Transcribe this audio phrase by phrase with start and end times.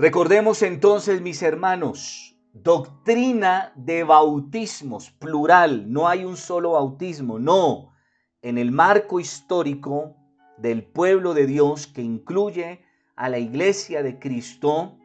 [0.00, 7.92] Recordemos entonces, mis hermanos, doctrina de bautismos, plural, no hay un solo bautismo, no.
[8.40, 10.14] En el marco histórico
[10.56, 12.80] del pueblo de Dios que incluye
[13.16, 14.96] a la iglesia de Cristo,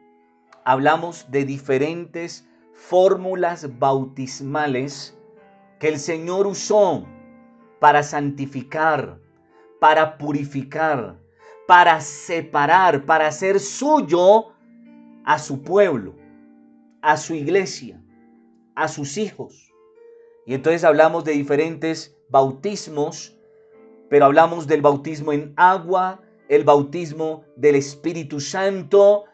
[0.64, 5.18] hablamos de diferentes fórmulas bautismales
[5.80, 7.04] que el Señor usó
[7.80, 9.18] para santificar,
[9.80, 11.18] para purificar,
[11.66, 14.53] para separar, para hacer suyo
[15.24, 16.14] a su pueblo,
[17.02, 18.00] a su iglesia,
[18.74, 19.72] a sus hijos.
[20.46, 23.38] Y entonces hablamos de diferentes bautismos,
[24.10, 29.24] pero hablamos del bautismo en agua, el bautismo del Espíritu Santo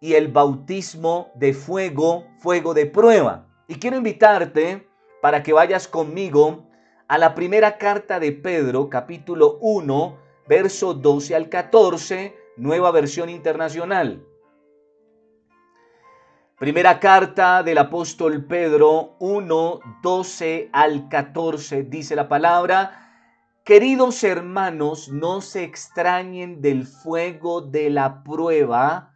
[0.00, 3.48] y el bautismo de fuego, fuego de prueba.
[3.66, 4.88] Y quiero invitarte
[5.20, 6.66] para que vayas conmigo
[7.08, 10.16] a la primera carta de Pedro, capítulo 1,
[10.48, 14.24] verso 12 al 14, nueva versión internacional.
[16.60, 25.40] Primera carta del apóstol Pedro 1, 12 al 14 dice la palabra, queridos hermanos, no
[25.40, 29.14] se extrañen del fuego de la prueba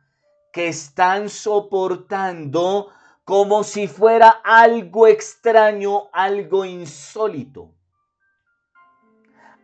[0.55, 2.89] que están soportando
[3.25, 7.75] como si fuera algo extraño, algo insólito.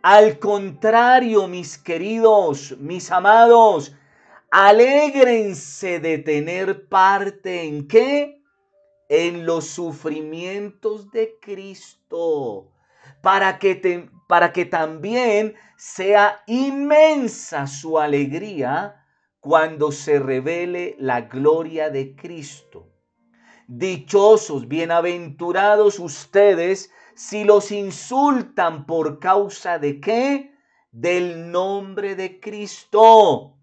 [0.03, 3.95] Al contrario, mis queridos, mis amados,
[4.53, 8.43] Alégrense de tener parte en qué?
[9.09, 12.73] En los sufrimientos de Cristo,
[13.23, 19.07] para que, para que también sea inmensa su alegría
[19.39, 22.89] cuando se revele la gloria de Cristo.
[23.69, 30.53] Dichosos, bienaventurados ustedes si los insultan por causa de qué?
[30.91, 33.60] Del nombre de Cristo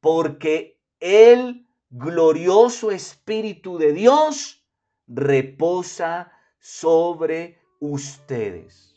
[0.00, 4.66] porque el glorioso Espíritu de Dios
[5.06, 8.96] reposa sobre ustedes.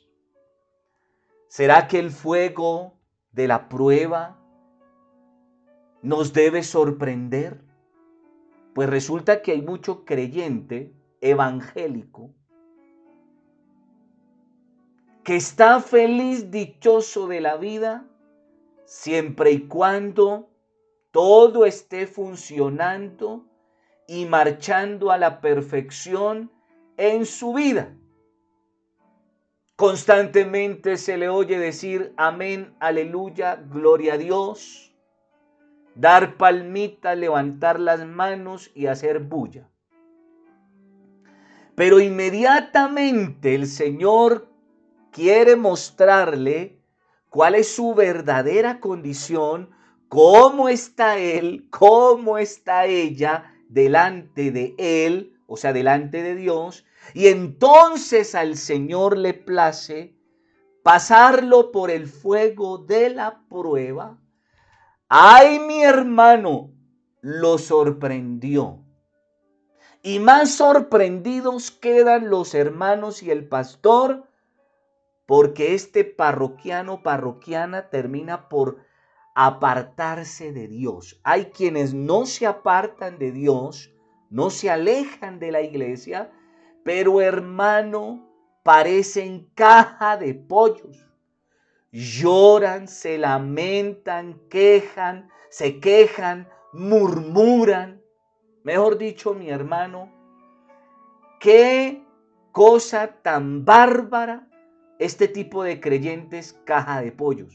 [1.47, 2.97] ¿Será que el fuego
[3.31, 4.38] de la prueba
[6.01, 7.62] nos debe sorprender?
[8.73, 12.33] Pues resulta que hay mucho creyente evangélico
[15.23, 18.07] que está feliz, dichoso de la vida,
[18.85, 20.50] siempre y cuando
[21.11, 23.45] todo esté funcionando
[24.07, 26.51] y marchando a la perfección
[26.97, 27.95] en su vida.
[29.75, 34.94] Constantemente se le oye decir amén, aleluya, gloria a Dios,
[35.95, 39.69] dar palmita, levantar las manos y hacer bulla.
[41.75, 44.50] Pero inmediatamente el Señor
[45.11, 46.79] quiere mostrarle
[47.29, 49.71] cuál es su verdadera condición
[50.11, 57.27] cómo está él, cómo está ella delante de él, o sea, delante de Dios, y
[57.27, 60.13] entonces al Señor le place
[60.83, 64.19] pasarlo por el fuego de la prueba.
[65.07, 66.73] Ay, mi hermano,
[67.21, 68.83] lo sorprendió.
[70.03, 74.27] Y más sorprendidos quedan los hermanos y el pastor,
[75.25, 78.91] porque este parroquiano, parroquiana termina por
[79.36, 81.19] apartarse de Dios.
[81.24, 83.94] Hay quienes no se apartan de Dios,
[84.30, 86.31] no se alejan de la iglesia,
[86.84, 88.28] pero hermano,
[88.64, 91.08] parecen caja de pollos.
[91.92, 98.02] Lloran, se lamentan, quejan, se quejan, murmuran.
[98.63, 100.09] Mejor dicho, mi hermano,
[101.40, 102.03] qué
[102.52, 104.48] cosa tan bárbara
[105.00, 107.53] este tipo de creyentes caja de pollos.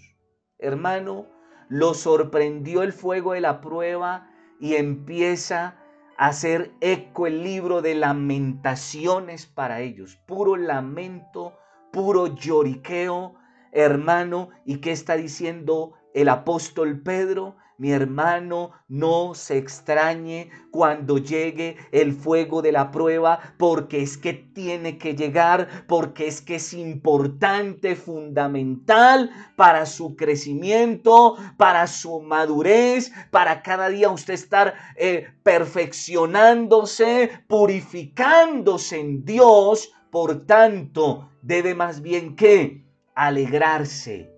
[0.59, 1.27] Hermano,
[1.69, 5.77] lo sorprendió el fuego de la prueba y empieza
[6.17, 10.17] a hacer eco el libro de lamentaciones para ellos.
[10.27, 11.55] Puro lamento,
[11.93, 13.35] puro lloriqueo,
[13.73, 14.51] hermano.
[14.65, 17.57] ¿Y qué está diciendo el apóstol Pedro?
[17.79, 24.33] Mi hermano, no se extrañe cuando llegue el fuego de la prueba, porque es que
[24.33, 33.13] tiene que llegar, porque es que es importante, fundamental para su crecimiento, para su madurez,
[33.31, 39.93] para cada día usted estar eh, perfeccionándose, purificándose en Dios.
[40.11, 44.36] Por tanto, debe más bien que alegrarse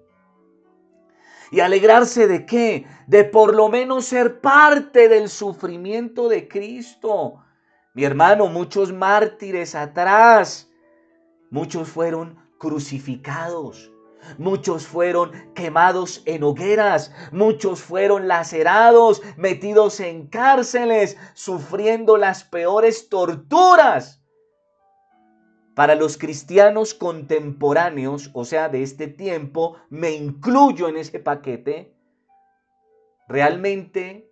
[1.51, 2.87] ¿Y alegrarse de qué?
[3.07, 7.43] De por lo menos ser parte del sufrimiento de Cristo.
[7.95, 10.71] Mi hermano, muchos mártires atrás,
[11.51, 13.91] muchos fueron crucificados,
[14.37, 24.18] Muchos fueron quemados en hogueras, muchos fueron lacerados, metidos en cárceles, sufriendo las peores torturas.
[25.79, 31.95] Para los cristianos contemporáneos, o sea, de este tiempo, me incluyo en ese paquete,
[33.29, 34.29] realmente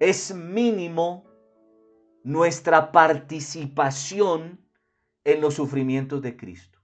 [0.00, 1.26] es mínimo
[2.24, 4.58] nuestra participación
[5.22, 6.80] en los sufrimientos de Cristo.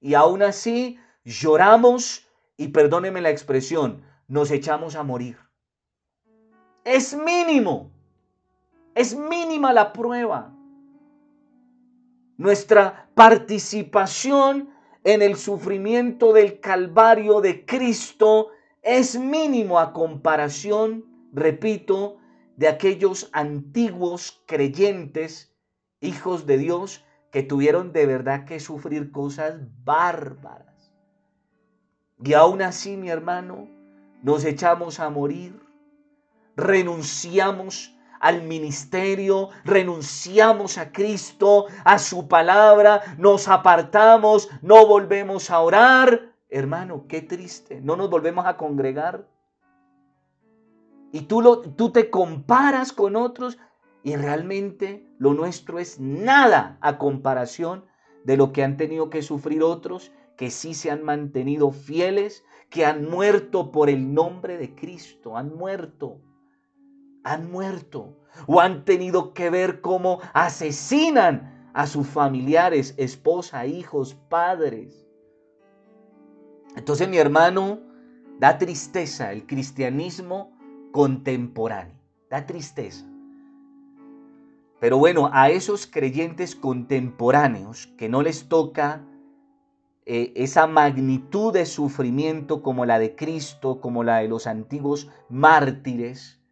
[0.00, 5.36] Y aún así lloramos y perdóneme la expresión, nos echamos a morir.
[6.86, 7.92] Es mínimo,
[8.94, 10.53] es mínima la prueba.
[12.36, 14.70] Nuestra participación
[15.04, 18.48] en el sufrimiento del Calvario de Cristo
[18.82, 22.18] es mínimo a comparación, repito,
[22.56, 25.54] de aquellos antiguos creyentes,
[26.00, 30.92] hijos de Dios, que tuvieron de verdad que sufrir cosas bárbaras.
[32.22, 33.68] Y aún así, mi hermano,
[34.22, 35.60] nos echamos a morir,
[36.56, 37.93] renunciamos
[38.24, 46.32] al ministerio, renunciamos a Cristo, a su palabra, nos apartamos, no volvemos a orar.
[46.48, 49.28] Hermano, qué triste, no nos volvemos a congregar.
[51.12, 53.58] Y tú, lo, tú te comparas con otros
[54.02, 57.84] y realmente lo nuestro es nada a comparación
[58.24, 62.86] de lo que han tenido que sufrir otros que sí se han mantenido fieles, que
[62.86, 66.22] han muerto por el nombre de Cristo, han muerto,
[67.24, 68.16] han muerto,
[68.46, 75.06] o han tenido que ver cómo asesinan a sus familiares, esposa, hijos, padres.
[76.76, 77.80] Entonces mi hermano,
[78.38, 80.56] da tristeza el cristianismo
[80.92, 81.96] contemporáneo,
[82.30, 83.06] da tristeza.
[84.80, 89.02] Pero bueno, a esos creyentes contemporáneos que no les toca
[90.04, 96.43] eh, esa magnitud de sufrimiento como la de Cristo, como la de los antiguos mártires,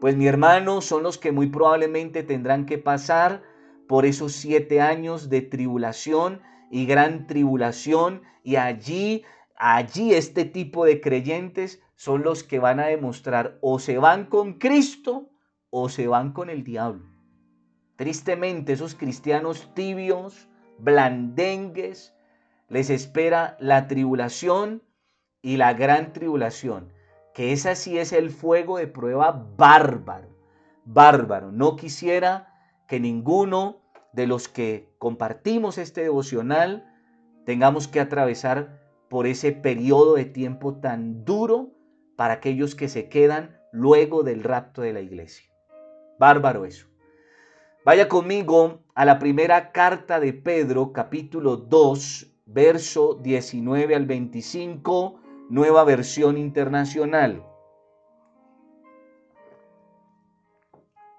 [0.00, 3.42] pues mi hermano son los que muy probablemente tendrán que pasar
[3.86, 9.24] por esos siete años de tribulación y gran tribulación y allí,
[9.56, 14.54] allí este tipo de creyentes son los que van a demostrar o se van con
[14.54, 15.28] Cristo
[15.68, 17.04] o se van con el diablo.
[17.96, 20.48] Tristemente, esos cristianos tibios,
[20.78, 22.14] blandengues,
[22.68, 24.82] les espera la tribulación
[25.42, 26.92] y la gran tribulación,
[27.40, 30.28] que esa sí es el fuego de prueba bárbaro,
[30.84, 31.50] bárbaro.
[31.50, 32.52] No quisiera
[32.86, 33.80] que ninguno
[34.12, 36.86] de los que compartimos este devocional
[37.46, 38.78] tengamos que atravesar
[39.08, 41.70] por ese periodo de tiempo tan duro
[42.14, 45.50] para aquellos que se quedan luego del rapto de la iglesia.
[46.18, 46.88] Bárbaro eso.
[47.86, 55.84] Vaya conmigo a la primera carta de Pedro, capítulo 2, verso 19 al 25, nueva
[55.84, 57.44] versión internacional.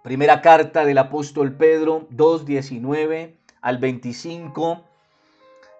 [0.01, 4.83] Primera carta del apóstol Pedro, 2, 19 al 25.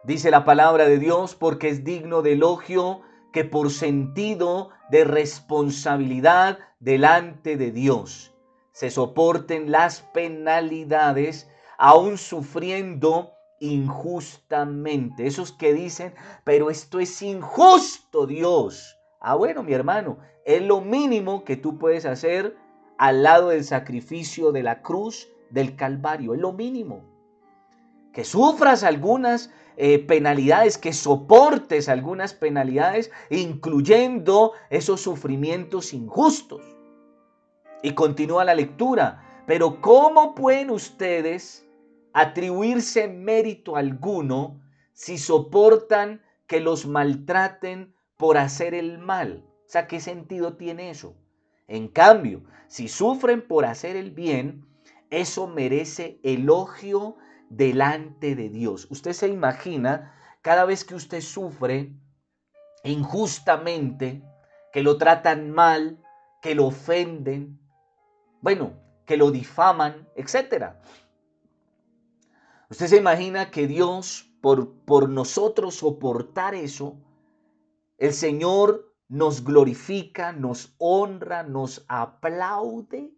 [0.03, 3.01] Dice la palabra de Dios, porque es digno de elogio
[3.33, 8.31] que por sentido de responsabilidad delante de Dios
[8.73, 13.31] se soporten las penalidades aún sufriendo
[13.61, 15.27] injustamente.
[15.27, 16.13] Esos que dicen,
[16.43, 18.97] pero esto es injusto, Dios.
[19.21, 22.57] Ah, bueno, mi hermano, es lo mínimo que tú puedes hacer
[22.97, 26.33] al lado del sacrificio de la cruz del Calvario.
[26.33, 27.05] Es lo mínimo.
[28.11, 36.61] Que sufras algunas eh, penalidades, que soportes algunas penalidades, incluyendo esos sufrimientos injustos.
[37.83, 39.43] Y continúa la lectura.
[39.45, 41.65] Pero ¿cómo pueden ustedes
[42.13, 44.61] atribuirse mérito alguno
[44.93, 49.45] si soportan que los maltraten por hacer el mal?
[49.65, 51.15] O sea, ¿qué sentido tiene eso?
[51.67, 54.65] En cambio, si sufren por hacer el bien,
[55.09, 57.15] eso merece elogio
[57.49, 58.87] delante de Dios.
[58.89, 61.93] Usted se imagina cada vez que usted sufre
[62.83, 64.23] injustamente,
[64.73, 66.01] que lo tratan mal,
[66.41, 67.59] que lo ofenden,
[68.41, 68.73] bueno,
[69.05, 70.73] que lo difaman, etc.
[72.71, 76.97] Usted se imagina que Dios, por, por nosotros soportar eso,
[77.97, 83.13] el Señor nos glorifica, nos honra, nos aplaude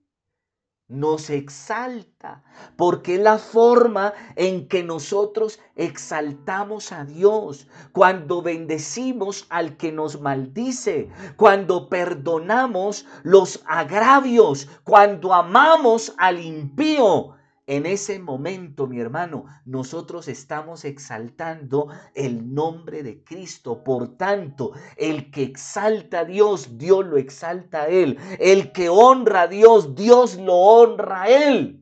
[0.93, 2.43] nos exalta,
[2.77, 10.21] porque es la forma en que nosotros exaltamos a Dios, cuando bendecimos al que nos
[10.21, 17.35] maldice, cuando perdonamos los agravios, cuando amamos al impío.
[17.65, 23.85] En ese momento, mi hermano, nosotros estamos exaltando el nombre de Cristo.
[23.85, 28.17] Por tanto, el que exalta a Dios, Dios lo exalta a Él.
[28.39, 31.81] El que honra a Dios, Dios lo honra a Él.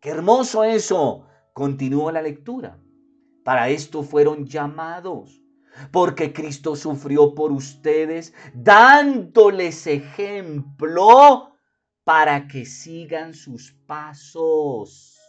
[0.00, 1.26] Qué hermoso eso.
[1.52, 2.80] Continúa la lectura.
[3.44, 5.40] Para esto fueron llamados,
[5.92, 11.57] porque Cristo sufrió por ustedes, dándoles ejemplo
[12.08, 15.20] para que sigan sus pasos.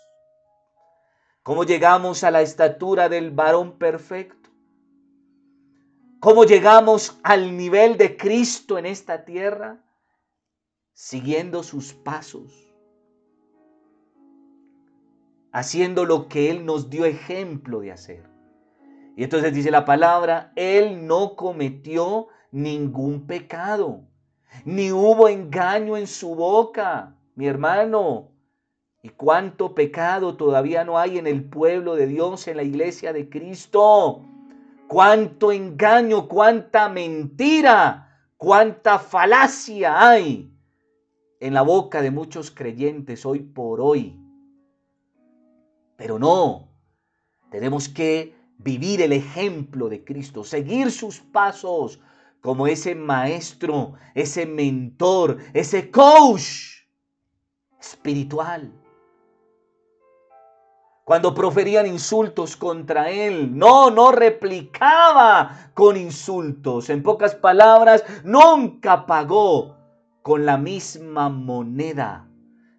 [1.43, 4.50] ¿Cómo llegamos a la estatura del varón perfecto?
[6.21, 9.83] ¿Cómo llegamos al nivel de Cristo en esta tierra?
[10.93, 12.74] Siguiendo sus pasos,
[15.51, 18.24] haciendo lo que Él nos dio ejemplo de hacer.
[19.17, 24.05] Y entonces dice la palabra, Él no cometió ningún pecado
[24.65, 28.29] ni hubo engaño en su boca, mi hermano.
[29.01, 33.29] ¿Y cuánto pecado todavía no hay en el pueblo de Dios, en la iglesia de
[33.29, 34.25] Cristo?
[34.88, 40.51] ¿Cuánto engaño, cuánta mentira, cuánta falacia hay
[41.39, 44.20] en la boca de muchos creyentes hoy por hoy?
[45.96, 46.68] Pero no,
[47.51, 52.00] tenemos que vivir el ejemplo de Cristo, seguir sus pasos,
[52.41, 56.86] como ese maestro, ese mentor, ese coach
[57.79, 58.72] espiritual.
[61.03, 66.89] Cuando proferían insultos contra él, no, no replicaba con insultos.
[66.91, 69.75] En pocas palabras, nunca pagó
[70.22, 72.27] con la misma moneda.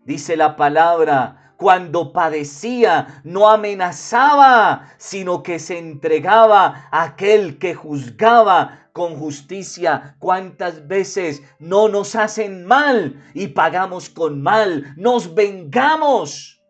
[0.04, 8.89] Dice la palabra, cuando padecía, no amenazaba, sino que se entregaba a aquel que juzgaba
[9.00, 10.14] con justicia.
[10.18, 14.92] ¿Cuántas veces no nos hacen mal y pagamos con mal?
[14.98, 16.62] Nos vengamos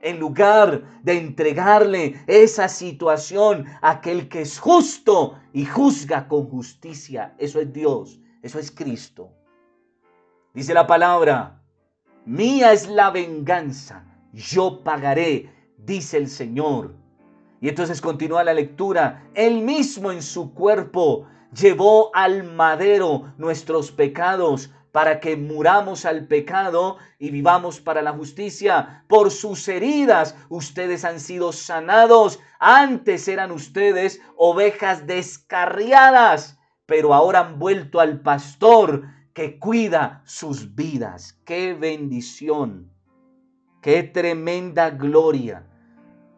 [0.00, 7.34] en lugar de entregarle esa situación a aquel que es justo y juzga con justicia.
[7.36, 9.30] Eso es Dios, eso es Cristo.
[10.54, 11.60] Dice la palabra,
[12.24, 16.94] mía es la venganza, yo pagaré, dice el Señor.
[17.60, 24.70] Y entonces continúa la lectura, él mismo en su cuerpo llevó al madero nuestros pecados
[24.92, 29.04] para que muramos al pecado y vivamos para la justicia.
[29.08, 32.38] Por sus heridas ustedes han sido sanados.
[32.60, 41.40] Antes eran ustedes ovejas descarriadas, pero ahora han vuelto al pastor que cuida sus vidas.
[41.44, 42.92] Qué bendición,
[43.82, 45.66] qué tremenda gloria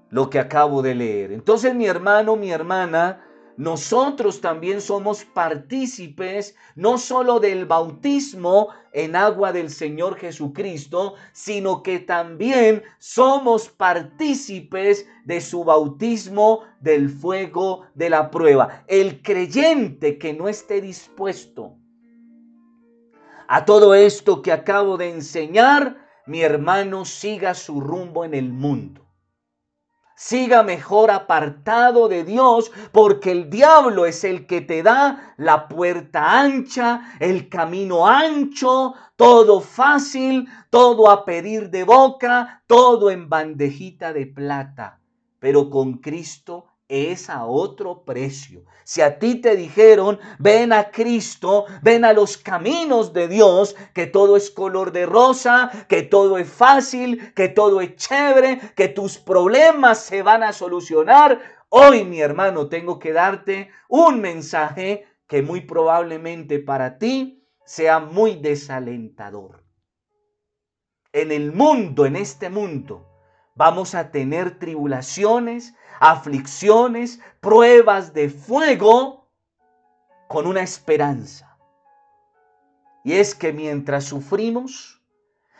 [0.09, 1.33] lo que acabo de leer.
[1.33, 3.26] Entonces mi hermano, mi hermana,
[3.57, 11.99] nosotros también somos partícipes no solo del bautismo en agua del Señor Jesucristo, sino que
[11.99, 18.85] también somos partícipes de su bautismo del fuego de la prueba.
[18.89, 21.79] El creyente que no esté dispuesto
[23.49, 25.97] a todo esto que acabo de enseñar,
[26.27, 29.06] mi hermano siga su rumbo en el mundo
[30.17, 36.41] siga mejor apartado de Dios, porque el diablo es el que te da la puerta
[36.41, 44.27] ancha, el camino ancho, todo fácil, todo a pedir de boca, todo en bandejita de
[44.27, 45.01] plata.
[45.39, 48.65] Pero con Cristo es a otro precio.
[48.85, 54.07] Si a ti te dijeron, ven a Cristo, ven a los caminos de Dios, que
[54.07, 59.19] todo es color de rosa, que todo es fácil, que todo es chévere, que tus
[59.19, 65.63] problemas se van a solucionar, hoy mi hermano tengo que darte un mensaje que muy
[65.63, 69.65] probablemente para ti sea muy desalentador.
[71.13, 73.16] En el mundo, en este mundo,
[73.57, 79.29] vamos a tener tribulaciones, aflicciones, pruebas de fuego
[80.29, 81.59] con una esperanza.
[83.03, 85.03] Y es que mientras sufrimos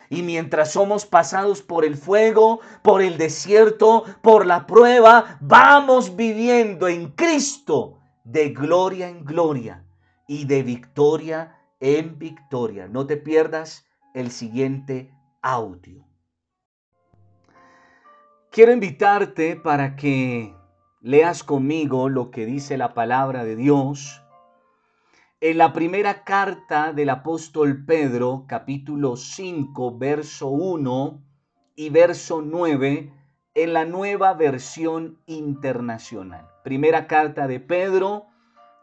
[0.09, 6.87] y mientras somos pasados por el fuego, por el desierto, por la prueba, vamos viviendo
[6.87, 9.85] en Cristo de gloria en gloria
[10.27, 12.87] y de victoria en victoria.
[12.87, 16.06] No te pierdas el siguiente audio.
[18.57, 20.51] Quiero invitarte para que
[21.01, 24.23] leas conmigo lo que dice la palabra de Dios
[25.41, 31.21] en la primera carta del apóstol Pedro, capítulo 5, verso 1
[31.75, 33.13] y verso 9,
[33.53, 36.49] en la nueva versión internacional.
[36.63, 38.25] Primera carta de Pedro,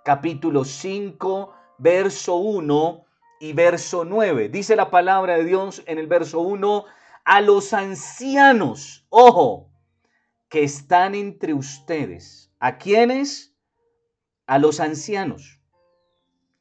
[0.04, 3.04] capítulo 5, verso 1
[3.40, 4.50] y verso 9.
[4.50, 6.85] Dice la palabra de Dios en el verso 1,
[7.25, 9.71] a los ancianos, ojo,
[10.49, 12.52] que están entre ustedes.
[12.61, 13.54] ¿A quiénes?
[14.47, 15.61] A los ancianos.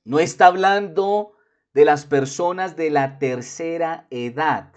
[0.05, 1.34] No está hablando
[1.74, 4.74] de las personas de la tercera edad.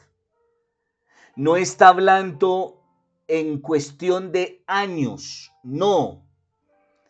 [1.34, 2.82] No está hablando
[3.28, 6.26] en cuestión de años, no.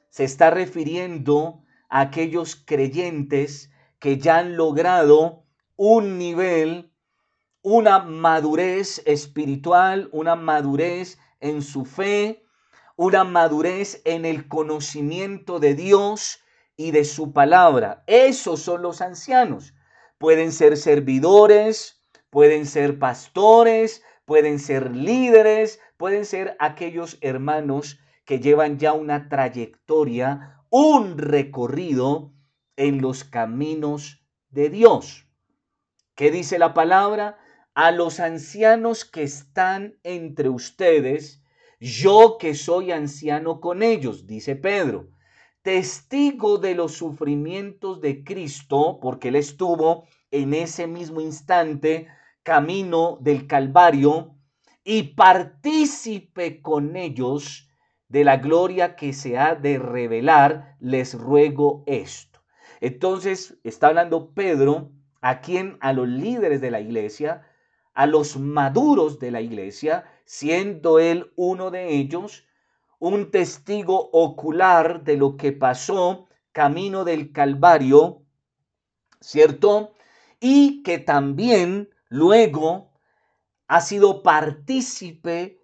[0.08, 5.44] Se está refiriendo a aquellos creyentes que ya han logrado
[5.76, 6.90] un nivel,
[7.68, 12.46] una madurez espiritual, una madurez en su fe,
[12.94, 16.38] una madurez en el conocimiento de Dios
[16.76, 18.04] y de su palabra.
[18.06, 19.74] Esos son los ancianos.
[20.16, 28.78] Pueden ser servidores, pueden ser pastores, pueden ser líderes, pueden ser aquellos hermanos que llevan
[28.78, 32.30] ya una trayectoria, un recorrido
[32.76, 35.26] en los caminos de Dios.
[36.14, 37.40] ¿Qué dice la palabra?
[37.78, 41.42] A los ancianos que están entre ustedes,
[41.78, 45.10] yo que soy anciano con ellos, dice Pedro,
[45.60, 52.08] testigo de los sufrimientos de Cristo, porque él estuvo en ese mismo instante
[52.42, 54.34] camino del Calvario
[54.82, 57.68] y partícipe con ellos
[58.08, 62.40] de la gloria que se ha de revelar, les ruego esto.
[62.80, 67.42] Entonces está hablando Pedro a quien a los líderes de la iglesia,
[67.96, 72.44] a los maduros de la iglesia, siendo él uno de ellos,
[72.98, 78.22] un testigo ocular de lo que pasó camino del Calvario,
[79.20, 79.94] ¿cierto?
[80.40, 82.92] Y que también luego
[83.66, 85.58] ha sido partícipe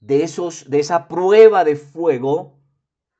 [0.00, 2.58] de, esos, de esa prueba de fuego,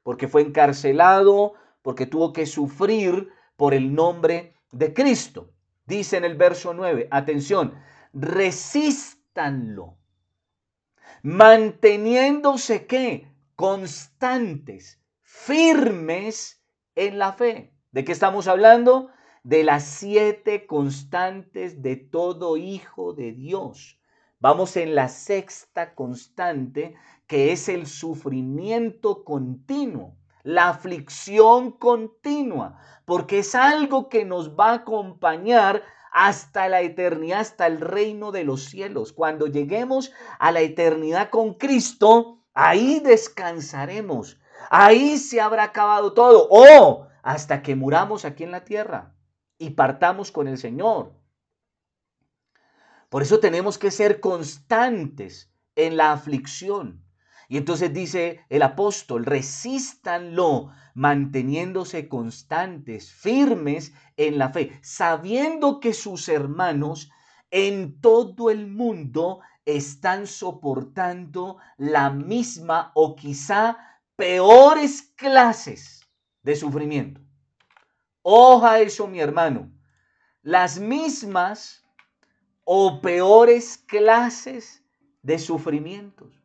[0.03, 5.53] porque fue encarcelado, porque tuvo que sufrir por el nombre de Cristo.
[5.87, 7.75] Dice en el verso 9, atención,
[8.13, 9.99] resístanlo,
[11.23, 16.63] manteniéndose que constantes, firmes
[16.95, 17.75] en la fe.
[17.91, 19.11] ¿De qué estamos hablando?
[19.45, 24.01] De las siete constantes de todo hijo de Dios.
[24.41, 26.95] Vamos en la sexta constante,
[27.27, 34.75] que es el sufrimiento continuo la aflicción continua, porque es algo que nos va a
[34.77, 39.13] acompañar hasta la eternidad, hasta el reino de los cielos.
[39.13, 44.39] Cuando lleguemos a la eternidad con Cristo, ahí descansaremos.
[44.71, 46.49] Ahí se habrá acabado todo.
[46.51, 49.15] O hasta que muramos aquí en la tierra
[49.59, 51.13] y partamos con el Señor.
[53.09, 57.05] Por eso tenemos que ser constantes en la aflicción.
[57.49, 66.29] Y entonces dice el apóstol, resístanlo, manteniéndose constantes, firmes en la fe, sabiendo que sus
[66.29, 67.11] hermanos
[67.51, 73.79] en todo el mundo están soportando la misma o quizá
[74.17, 76.07] peores clases
[76.43, 77.21] de sufrimiento.
[78.23, 79.71] Oja eso, mi hermano.
[80.43, 81.83] Las mismas
[82.65, 84.85] o peores clases
[85.23, 86.38] de sufrimientos.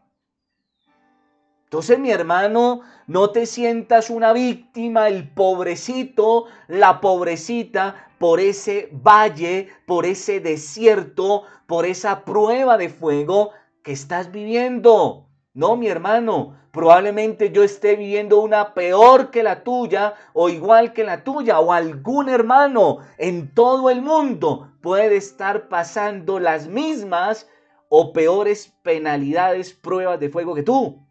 [1.73, 9.69] Entonces, mi hermano, no te sientas una víctima, el pobrecito, la pobrecita, por ese valle,
[9.88, 15.25] por ese desierto, por esa prueba de fuego que estás viviendo.
[15.55, 21.03] No, mi hermano, probablemente yo esté viviendo una peor que la tuya o igual que
[21.03, 27.49] la tuya o algún hermano en todo el mundo puede estar pasando las mismas
[27.89, 31.02] o peores penalidades, pruebas de fuego que tú.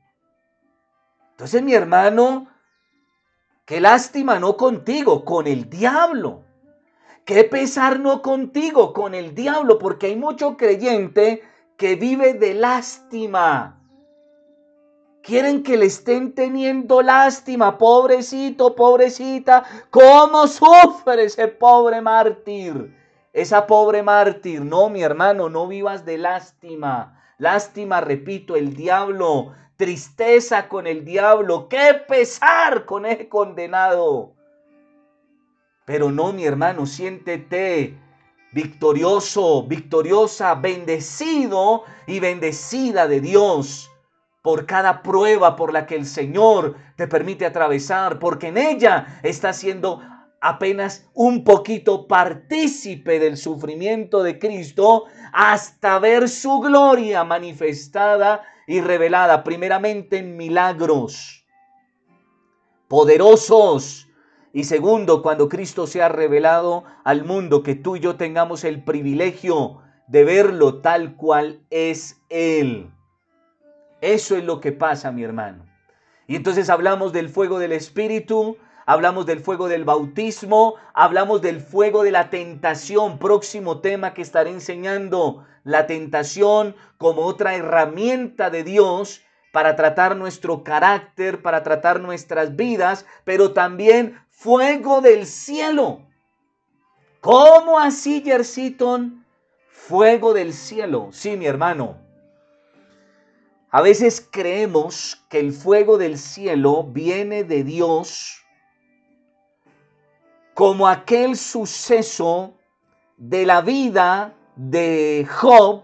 [1.42, 2.46] Entonces, mi hermano,
[3.64, 6.44] qué lástima no contigo, con el diablo.
[7.24, 11.42] Qué pesar no contigo, con el diablo, porque hay mucho creyente
[11.76, 13.83] que vive de lástima.
[15.24, 19.64] Quieren que le estén teniendo lástima, pobrecito, pobrecita.
[19.90, 22.96] ¿Cómo sufre ese pobre mártir?
[23.33, 24.64] Esa pobre mártir.
[24.64, 27.20] No, mi hermano, no vivas de lástima.
[27.38, 34.35] Lástima, repito, el diablo tristeza con el diablo, qué pesar con ese condenado.
[35.85, 37.98] Pero no, mi hermano, siéntete
[38.52, 43.90] victorioso, victoriosa, bendecido y bendecida de Dios
[44.42, 49.52] por cada prueba por la que el Señor te permite atravesar, porque en ella está
[49.52, 50.00] siendo
[50.40, 59.44] apenas un poquito partícipe del sufrimiento de Cristo hasta ver su gloria manifestada y revelada
[59.44, 61.42] primeramente en milagros
[62.92, 64.07] poderosos.
[64.53, 68.85] Y segundo, cuando Cristo se ha revelado al mundo, que tú y yo tengamos el
[68.85, 72.90] privilegio de verlo tal cual es Él.
[74.03, 75.64] Eso es lo que pasa, mi hermano.
[76.27, 82.03] Y entonces hablamos del fuego del Espíritu, hablamos del fuego del bautismo, hablamos del fuego
[82.03, 89.23] de la tentación, próximo tema que estaré enseñando, la tentación como otra herramienta de Dios
[89.53, 96.07] para tratar nuestro carácter, para tratar nuestras vidas, pero también fuego del cielo.
[97.21, 99.25] ¿Cómo así, Jersiton?
[99.68, 101.11] Fuego del cielo.
[101.12, 101.99] Sí, mi hermano.
[103.71, 108.41] A veces creemos que el fuego del cielo viene de Dios
[110.55, 112.55] como aquel suceso
[113.17, 115.83] de la vida de Job.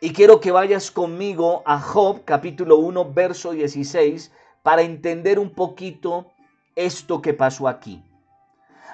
[0.00, 6.32] Y quiero que vayas conmigo a Job capítulo 1, verso 16, para entender un poquito
[6.74, 8.02] esto que pasó aquí.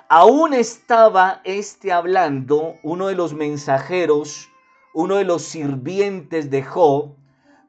[0.08, 4.48] Aún estaba este hablando, uno de los mensajeros,
[4.94, 7.16] uno de los sirvientes de Job,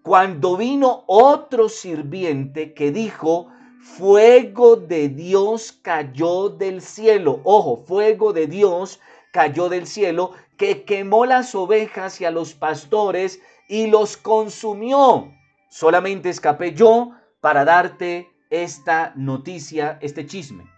[0.03, 3.49] cuando vino otro sirviente que dijo,
[3.95, 7.41] fuego de Dios cayó del cielo.
[7.43, 8.99] Ojo, fuego de Dios
[9.31, 15.31] cayó del cielo que quemó las ovejas y a los pastores y los consumió.
[15.69, 20.69] Solamente escapé yo para darte esta noticia, este chisme.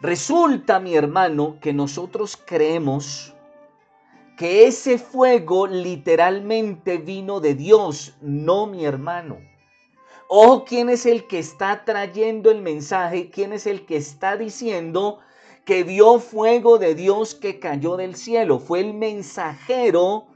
[0.00, 3.34] Resulta, mi hermano, que nosotros creemos
[4.36, 9.51] que ese fuego literalmente vino de Dios, no mi hermano.
[10.34, 13.28] Ojo, ¿quién es el que está trayendo el mensaje?
[13.28, 15.18] ¿Quién es el que está diciendo
[15.66, 18.58] que vio fuego de Dios que cayó del cielo?
[18.58, 20.28] Fue el mensajero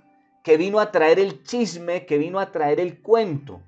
[0.43, 3.63] que vino a traer el chisme, que vino a traer el cuento.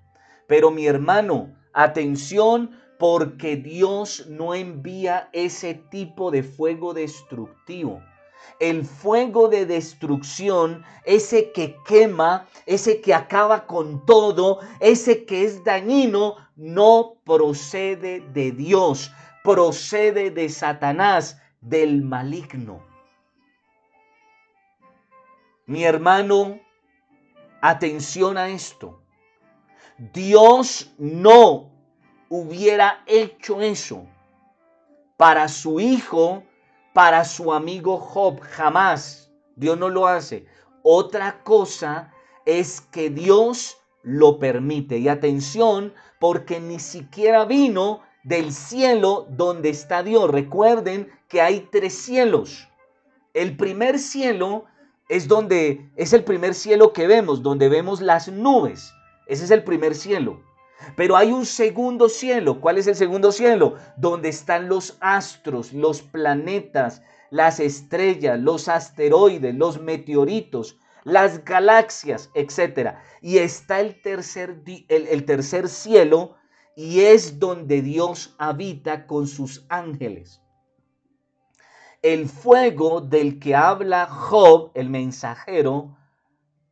[0.46, 8.02] Pero mi hermano, atención, porque Dios no envía ese tipo de fuego destructivo
[8.60, 15.64] el fuego de destrucción, ese que quema, ese que acaba con todo, ese que es
[15.64, 19.12] dañino, no procede de Dios,
[19.44, 22.82] procede de Satanás, del maligno.
[25.66, 26.60] Mi hermano,
[27.60, 29.02] atención a esto.
[29.98, 31.70] Dios no
[32.28, 34.06] hubiera hecho eso
[35.16, 36.44] para su Hijo
[36.98, 38.40] para su amigo Job.
[38.40, 39.30] Jamás.
[39.54, 40.46] Dios no lo hace.
[40.82, 42.12] Otra cosa
[42.44, 44.98] es que Dios lo permite.
[44.98, 50.28] Y atención, porque ni siquiera vino del cielo donde está Dios.
[50.28, 52.68] Recuerden que hay tres cielos.
[53.32, 54.64] El primer cielo
[55.08, 58.92] es donde es el primer cielo que vemos, donde vemos las nubes.
[59.28, 60.42] Ese es el primer cielo.
[60.96, 62.60] Pero hay un segundo cielo.
[62.60, 63.76] ¿Cuál es el segundo cielo?
[63.96, 72.96] Donde están los astros, los planetas, las estrellas, los asteroides, los meteoritos, las galaxias, etc.
[73.20, 76.36] Y está el tercer, el, tercer cielo
[76.76, 80.42] y es donde Dios habita con sus ángeles.
[82.02, 85.96] El fuego del que habla Job, el mensajero,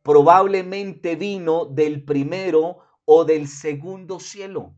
[0.01, 4.75] probablemente vino del primero o del segundo cielo,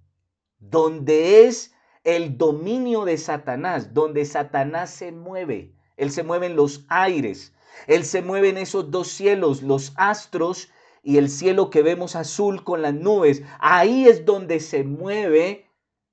[0.60, 5.74] donde es el dominio de Satanás, donde Satanás se mueve.
[5.98, 7.56] Él se mueve en los aires.
[7.88, 10.70] Él se mueve en esos dos cielos, los astros
[11.02, 13.42] y el cielo que vemos azul con las nubes.
[13.60, 15.66] Ahí es donde se mueve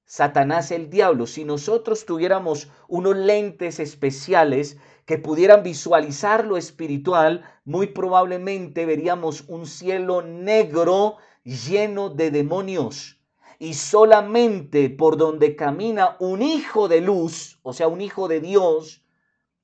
[0.07, 1.27] Satanás el diablo.
[1.27, 9.67] Si nosotros tuviéramos unos lentes especiales que pudieran visualizar lo espiritual, muy probablemente veríamos un
[9.67, 13.21] cielo negro lleno de demonios.
[13.59, 19.03] Y solamente por donde camina un hijo de luz, o sea, un hijo de Dios,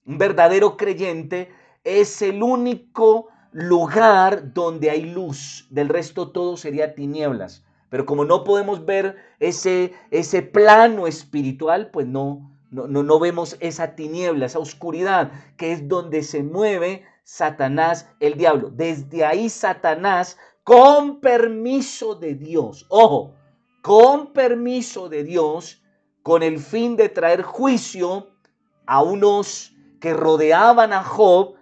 [0.07, 1.51] un verdadero creyente,
[1.85, 5.66] es el único lugar donde hay luz.
[5.71, 7.64] Del resto todo sería tinieblas.
[7.90, 13.59] Pero como no podemos ver ese, ese plano espiritual, pues no, no, no, no vemos
[13.61, 18.71] esa tiniebla, esa oscuridad, que es donde se mueve Satanás, el diablo.
[18.71, 23.35] Desde ahí Satanás con permiso de Dios, ojo,
[23.83, 25.83] con permiso de Dios,
[26.22, 28.29] con el fin de traer juicio
[28.87, 31.55] a unos que rodeaban a Job,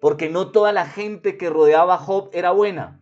[0.00, 3.00] porque no toda la gente que rodeaba a Job era buena.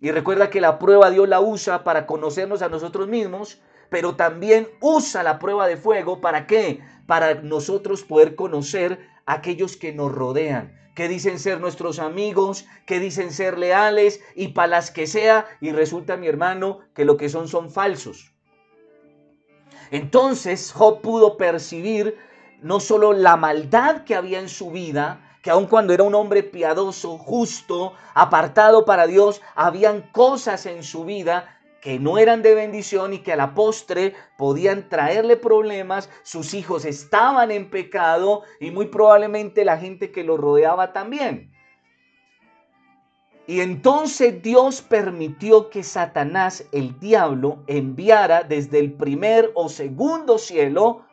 [0.00, 4.68] Y recuerda que la prueba Dios la usa para conocernos a nosotros mismos, pero también
[4.80, 6.80] usa la prueba de fuego para qué?
[7.06, 13.00] Para nosotros poder conocer a aquellos que nos rodean que dicen ser nuestros amigos, que
[13.00, 17.28] dicen ser leales y para las que sea, y resulta mi hermano que lo que
[17.28, 18.32] son son falsos.
[19.90, 22.16] Entonces Job pudo percibir
[22.60, 26.42] no solo la maldad que había en su vida, que aun cuando era un hombre
[26.42, 33.12] piadoso, justo, apartado para Dios, habían cosas en su vida que no eran de bendición
[33.12, 38.86] y que a la postre podían traerle problemas, sus hijos estaban en pecado y muy
[38.86, 41.52] probablemente la gente que lo rodeaba también.
[43.48, 51.04] Y entonces Dios permitió que Satanás, el diablo, enviara desde el primer o segundo cielo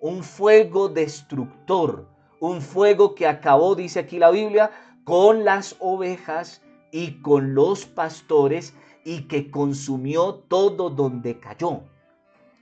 [0.00, 2.08] un fuego destructor,
[2.40, 4.70] un fuego que acabó, dice aquí la Biblia,
[5.04, 8.72] con las ovejas y con los pastores
[9.06, 11.84] y que consumió todo donde cayó.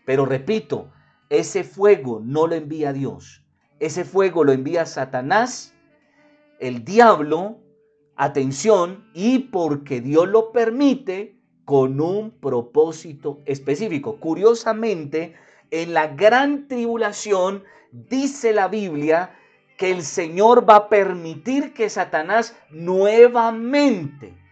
[0.05, 0.93] Pero repito,
[1.31, 3.43] ese fuego no lo envía Dios.
[3.81, 5.75] Ese fuego lo envía Satanás,
[6.61, 7.61] el diablo,
[8.15, 14.21] atención, y porque Dios lo permite con un propósito específico.
[14.21, 15.37] Curiosamente,
[15.71, 19.35] en la gran tribulación dice la Biblia
[19.79, 24.44] que el Señor va a permitir que Satanás nuevamente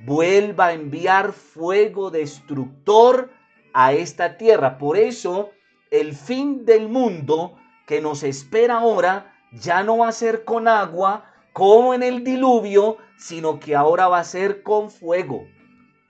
[0.00, 3.30] vuelva a enviar fuego destructor
[3.72, 4.78] a esta tierra.
[4.78, 5.50] Por eso
[5.90, 7.56] el fin del mundo
[7.86, 12.98] que nos espera ahora ya no va a ser con agua como en el diluvio,
[13.16, 15.46] sino que ahora va a ser con fuego.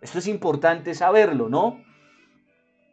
[0.01, 1.83] Esto es importante saberlo, ¿no?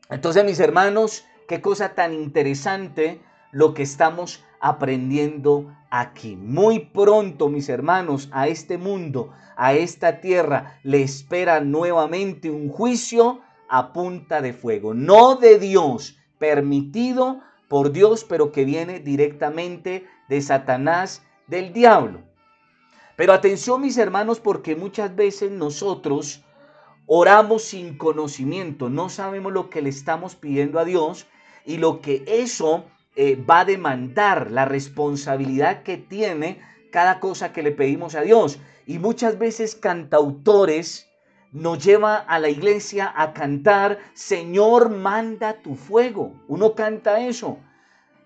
[0.09, 6.35] Entonces, mis hermanos, qué cosa tan interesante lo que estamos aprendiendo aquí.
[6.35, 13.41] Muy pronto, mis hermanos, a este mundo, a esta tierra, le espera nuevamente un juicio
[13.69, 14.93] a punta de fuego.
[14.93, 22.21] No de Dios, permitido por Dios, pero que viene directamente de Satanás, del diablo.
[23.15, 26.43] Pero atención, mis hermanos, porque muchas veces nosotros
[27.05, 31.27] oramos sin conocimiento, no sabemos lo que le estamos pidiendo a Dios
[31.65, 36.59] y lo que eso eh, va a demandar, la responsabilidad que tiene
[36.91, 38.59] cada cosa que le pedimos a Dios.
[38.85, 41.07] Y muchas veces cantautores
[41.51, 46.33] nos lleva a la iglesia a cantar, Señor, manda tu fuego.
[46.47, 47.57] Uno canta eso.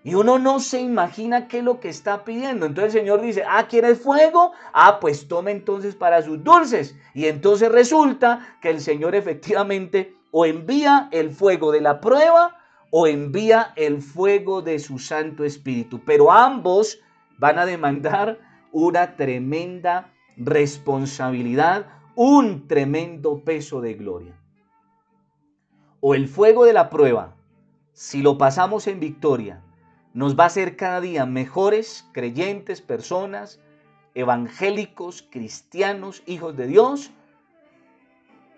[0.02, 2.66] Y uno no se imagina qué es lo que está pidiendo.
[2.66, 4.52] Entonces el Señor dice, ah, ¿quieres fuego?
[4.72, 6.96] Ah, pues tome entonces para sus dulces.
[7.14, 12.56] Y entonces resulta que el Señor efectivamente o envía el fuego de la prueba
[12.90, 16.00] o envía el fuego de su Santo Espíritu.
[16.04, 17.00] Pero ambos
[17.38, 18.38] van a demandar
[18.72, 24.36] una tremenda responsabilidad, un tremendo peso de gloria.
[26.00, 27.36] O el fuego de la prueba,
[27.92, 29.62] si lo pasamos en victoria,
[30.12, 33.60] nos va a hacer cada día mejores creyentes, personas,
[34.14, 37.12] evangélicos, cristianos, hijos de Dios,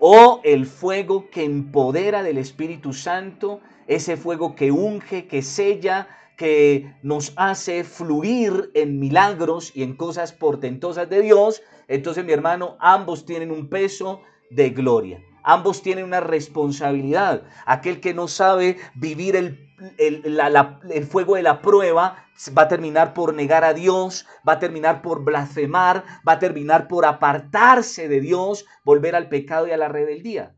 [0.04, 6.92] o el fuego que empodera del Espíritu Santo, ese fuego que unge, que sella, que
[7.04, 13.24] nos hace fluir en milagros y en cosas portentosas de Dios, entonces mi hermano, ambos
[13.24, 15.22] tienen un peso de gloria.
[15.44, 17.44] Ambos tienen una responsabilidad.
[17.64, 23.34] Aquel que no sabe vivir el, el, fuego de la prueba va a terminar por
[23.34, 28.66] negar a Dios, va a terminar por blasfemar, va a terminar por apartarse de Dios,
[28.84, 30.56] volver al pecado y a la rebeldía.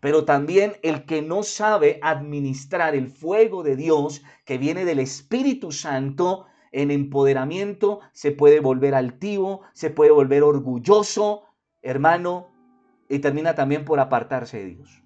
[0.00, 5.72] Pero también el que no sabe administrar el fuego de Dios que viene del Espíritu
[5.72, 11.44] Santo en empoderamiento se puede volver altivo, se puede volver orgulloso,
[11.82, 12.48] hermano,
[13.08, 15.02] y termina también por apartarse de Dios.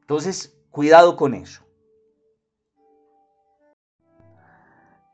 [0.00, 1.65] Entonces, cuidado con eso.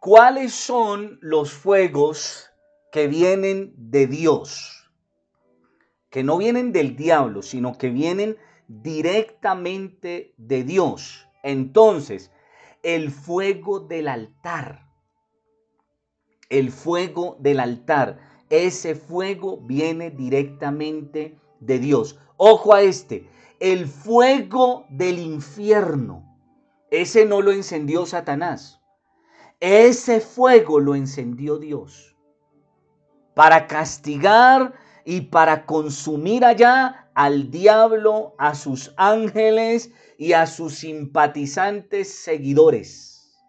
[0.04, 2.50] ¿Cuáles son los fuegos
[2.90, 4.90] que vienen de Dios?
[6.10, 8.36] Que no vienen del diablo, sino que vienen
[8.66, 11.28] directamente de Dios.
[11.44, 12.32] Entonces,
[12.82, 14.88] el fuego del altar.
[16.48, 18.18] El fuego del altar.
[18.50, 22.18] Ese fuego viene directamente de Dios.
[22.38, 26.36] Ojo a este, el fuego del infierno.
[26.90, 28.81] Ese no lo encendió Satanás.
[29.62, 32.16] Ese fuego lo encendió Dios.
[33.32, 42.12] Para castigar y para consumir allá al diablo, a sus ángeles y a sus simpatizantes
[42.12, 43.40] seguidores,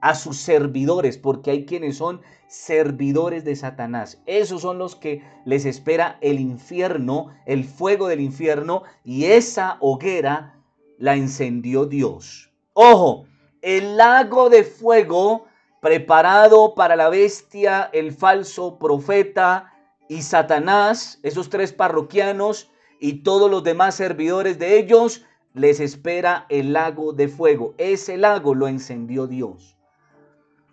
[0.00, 4.22] a sus servidores, porque hay quienes son servidores de Satanás.
[4.26, 10.62] Esos son los que les espera el infierno, el fuego del infierno, y esa hoguera
[10.98, 12.52] la encendió Dios.
[12.74, 13.26] Ojo,
[13.62, 15.46] el lago de fuego
[15.80, 19.72] preparado para la bestia, el falso profeta
[20.08, 22.70] y Satanás, esos tres parroquianos
[23.00, 27.74] y todos los demás servidores de ellos, les espera el lago de fuego.
[27.78, 29.76] Ese lago lo encendió Dios.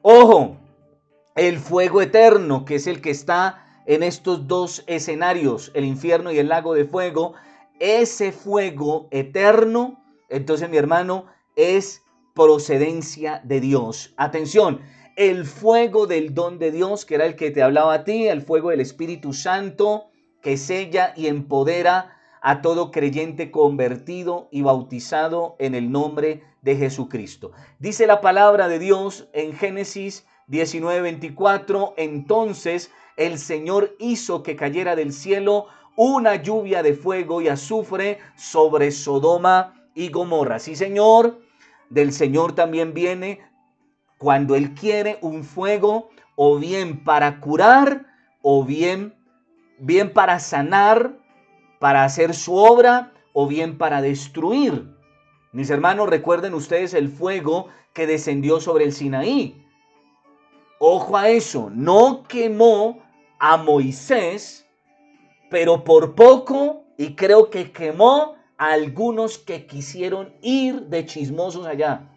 [0.02, 0.58] Ojo,
[1.36, 6.40] el fuego eterno, que es el que está en estos dos escenarios, el infierno y
[6.40, 7.34] el lago de fuego,
[7.80, 12.02] ese fuego eterno, entonces mi hermano, es
[12.38, 14.14] procedencia de Dios.
[14.16, 14.82] Atención,
[15.16, 18.44] el fuego del don de Dios, que era el que te hablaba a ti, el
[18.44, 20.12] fuego del Espíritu Santo,
[20.44, 27.54] que sella y empodera a todo creyente convertido y bautizado en el nombre de Jesucristo.
[27.80, 35.12] Dice la palabra de Dios en Génesis 19:24, entonces el Señor hizo que cayera del
[35.12, 40.60] cielo una lluvia de fuego y azufre sobre Sodoma y Gomorra.
[40.60, 41.47] Sí, Señor,
[41.90, 43.42] del Señor también viene
[44.18, 48.06] cuando Él quiere un fuego o bien para curar
[48.42, 49.16] o bien,
[49.80, 51.18] bien para sanar,
[51.80, 54.88] para hacer su obra o bien para destruir.
[55.52, 59.64] Mis hermanos, recuerden ustedes el fuego que descendió sobre el Sinaí.
[60.80, 63.00] Ojo a eso, no quemó
[63.40, 64.68] a Moisés,
[65.50, 72.10] pero por poco, y creo que quemó algunos que quisieron ir de chismosos allá.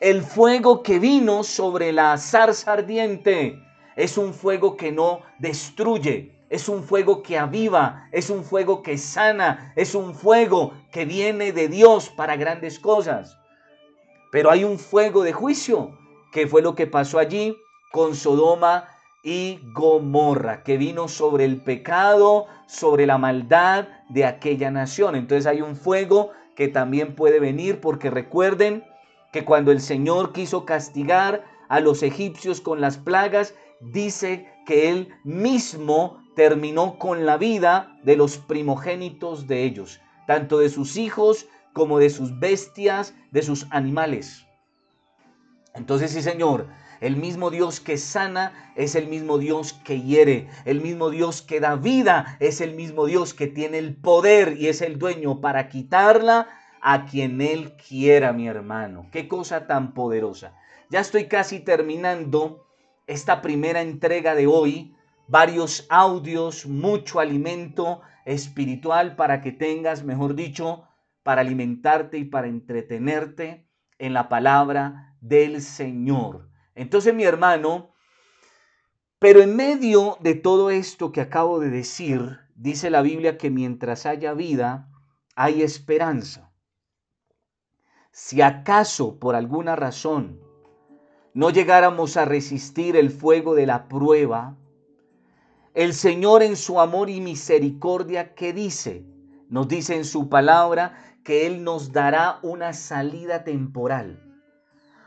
[0.00, 3.62] El fuego que vino sobre la zarza ardiente
[3.96, 8.98] es un fuego que no destruye, es un fuego que aviva, es un fuego que
[8.98, 13.38] sana, es un fuego que viene de Dios para grandes cosas.
[14.32, 15.96] Pero hay un fuego de juicio,
[16.32, 17.56] que fue lo que pasó allí
[17.92, 18.88] con Sodoma
[19.24, 25.16] y Gomorra, que vino sobre el pecado, sobre la maldad de aquella nación.
[25.16, 28.84] Entonces hay un fuego que también puede venir porque recuerden
[29.32, 35.08] que cuando el Señor quiso castigar a los egipcios con las plagas, dice que él
[35.24, 41.98] mismo terminó con la vida de los primogénitos de ellos, tanto de sus hijos como
[41.98, 44.44] de sus bestias, de sus animales.
[45.74, 46.68] Entonces sí, Señor,
[47.00, 50.48] el mismo Dios que sana es el mismo Dios que hiere.
[50.64, 54.68] El mismo Dios que da vida es el mismo Dios que tiene el poder y
[54.68, 56.48] es el dueño para quitarla
[56.80, 59.08] a quien Él quiera, mi hermano.
[59.10, 60.54] Qué cosa tan poderosa.
[60.90, 62.66] Ya estoy casi terminando
[63.06, 64.94] esta primera entrega de hoy.
[65.26, 70.84] Varios audios, mucho alimento espiritual para que tengas, mejor dicho,
[71.22, 73.66] para alimentarte y para entretenerte
[73.98, 76.50] en la palabra del Señor.
[76.74, 77.90] Entonces, mi hermano,
[79.18, 84.06] pero en medio de todo esto que acabo de decir, dice la Biblia que mientras
[84.06, 84.90] haya vida,
[85.34, 86.52] hay esperanza.
[88.10, 90.40] Si acaso por alguna razón
[91.32, 94.56] no llegáramos a resistir el fuego de la prueba,
[95.74, 99.04] el Señor en su amor y misericordia, ¿qué dice?
[99.48, 104.33] Nos dice en su palabra que Él nos dará una salida temporal.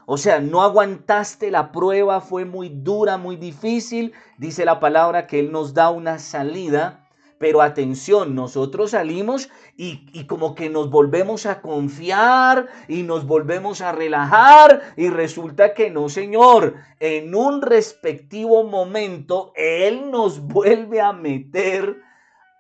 [0.10, 4.14] O sea, no aguantaste la prueba, fue muy dura, muy difícil.
[4.38, 7.10] Dice la palabra que Él nos da una salida.
[7.40, 13.92] Pero atención, nosotros salimos y, como que nos volvemos a confiar y nos volvemos a
[13.92, 21.98] relajar y resulta que no, Señor, en un respectivo momento Él nos vuelve a meter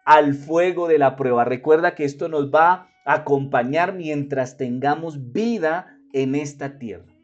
[0.04, 1.46] al fuego de la prueba.
[1.46, 7.17] Recuerda que esto nos va a acompañar mientras tengamos vida en esta tierra.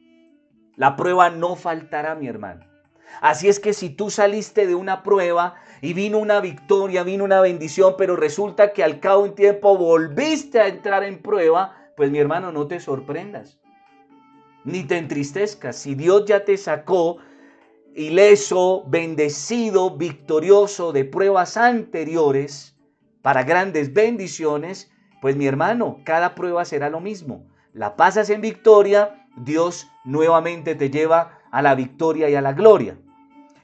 [0.76, 2.66] La prueba no faltará, mi hermano.
[3.22, 7.42] Así es que si tú saliste de una prueba y vino una victoria, vino una
[7.42, 12.10] bendición, pero resulta que al cabo de un tiempo volviste a entrar en prueba, pues
[12.10, 13.60] mi hermano, no te sorprendas,
[14.64, 15.76] ni te entristezcas.
[15.76, 17.18] Si Dios ya te sacó
[17.96, 22.76] ileso, bendecido, victorioso de pruebas anteriores
[23.22, 27.46] para grandes bendiciones, pues mi hermano, cada prueba será lo mismo.
[27.74, 32.98] La pasas en victoria, Dios nuevamente te lleva a la victoria y a la gloria.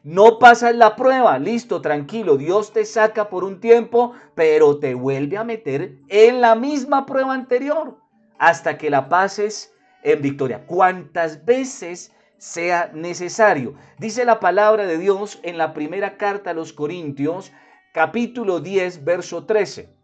[0.04, 5.38] No pasas la prueba, listo, tranquilo, Dios te saca por un tiempo, pero te vuelve
[5.38, 7.98] a meter en la misma prueba anterior
[8.38, 10.66] hasta que la pases en victoria.
[10.66, 13.76] Cuantas veces sea necesario.
[13.98, 17.52] Dice la palabra de Dios en la primera carta a los Corintios,
[17.92, 19.99] capítulo 10, verso 13.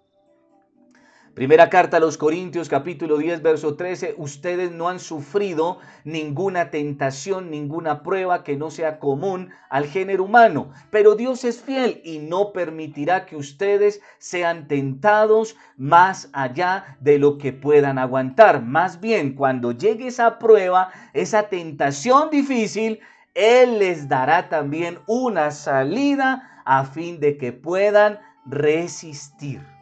[1.35, 7.51] Primera carta a los Corintios capítulo 10 verso 13, ustedes no han sufrido ninguna tentación,
[7.51, 12.53] ninguna prueba que no sea común al género humano, pero Dios es fiel y no
[12.53, 18.61] permitirá que ustedes sean tentados más allá de lo que puedan aguantar.
[18.61, 23.01] Más bien, cuando llegue esa prueba, esa tentación difícil,
[23.33, 29.75] Él les dará también una salida a fin de que puedan resistir.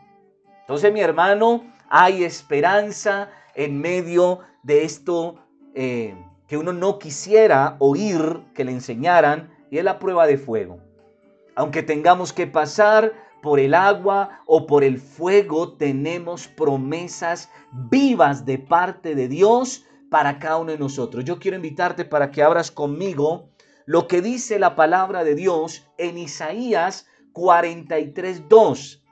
[0.64, 5.36] Entonces, mi hermano, hay esperanza en medio de esto
[5.76, 6.16] eh,
[6.48, 10.80] que uno no quisiera oír que le enseñaran y es la prueba de fuego.
[11.56, 18.58] Aunque tengamos que pasar por el agua o por el fuego, tenemos promesas vivas de
[18.58, 21.26] parte de Dios para cada uno de nosotros.
[21.26, 23.50] Yo quiero invitarte para que abras conmigo
[23.86, 29.03] lo que dice la palabra de Dios en Isaías 43.2.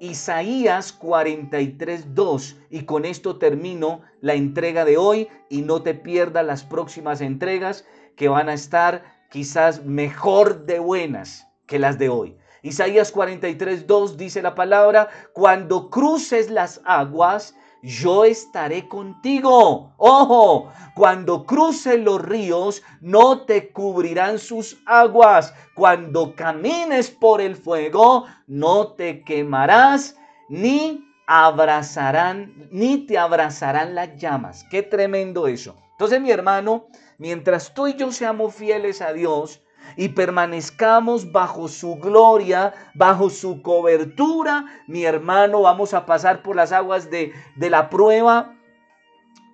[0.00, 2.56] Isaías 43.2.
[2.70, 7.84] Y con esto termino la entrega de hoy y no te pierdas las próximas entregas
[8.16, 12.36] que van a estar quizás mejor de buenas que las de hoy.
[12.62, 17.54] Isaías 43.2 dice la palabra, cuando cruces las aguas,
[17.84, 19.92] yo estaré contigo.
[19.98, 25.52] Ojo, cuando cruces los ríos, no te cubrirán sus aguas.
[25.74, 30.16] Cuando camines por el fuego, no te quemarás,
[30.48, 34.64] ni abrazarán, ni te abrazarán las llamas.
[34.70, 35.76] Qué tremendo eso.
[35.92, 36.86] Entonces, mi hermano,
[37.18, 39.60] mientras tú y yo seamos fieles a Dios,
[39.96, 46.72] y permanezcamos bajo su gloria, bajo su cobertura, mi hermano, vamos a pasar por las
[46.72, 48.54] aguas de, de la prueba,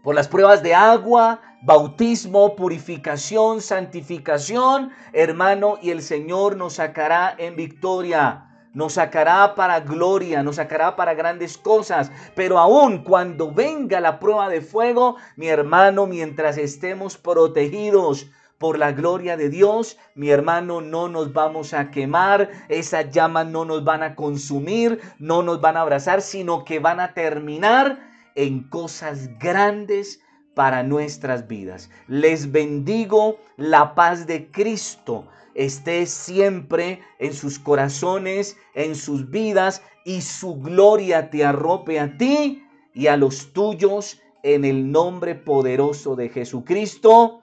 [0.03, 7.57] por las pruebas de agua, bautismo, purificación, santificación, hermano, y el Señor nos sacará en
[7.57, 12.11] victoria nos sacará para gloria, nos sacará para grandes cosas.
[12.35, 18.93] Pero aún cuando venga la prueba de fuego, mi hermano, mientras estemos protegidos por la
[18.93, 24.03] gloria de Dios, mi hermano, no nos vamos a quemar, esas llamas no nos van
[24.03, 27.99] a consumir, no nos van a abrazar, sino que van a terminar
[28.35, 30.21] en cosas grandes
[30.55, 31.91] para nuestras vidas.
[32.07, 40.21] Les bendigo la paz de Cristo esté siempre en sus corazones, en sus vidas, y
[40.21, 42.63] su gloria te arrope a ti
[42.95, 47.43] y a los tuyos en el nombre poderoso de Jesucristo.